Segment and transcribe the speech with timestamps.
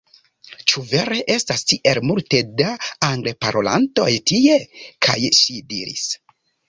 [0.71, 2.71] Ĉu vere estas tiel multe da
[3.09, 4.57] Angleparolantoj tie?
[5.09, 6.09] kaj ŝi diris: